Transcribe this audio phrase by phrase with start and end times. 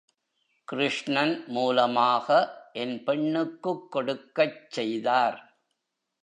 [0.67, 2.27] கிருஷ்ணன் மூலமாக,
[2.73, 5.59] என் பெண்ணுக்குக் கொடுக்கச் செய்தார்.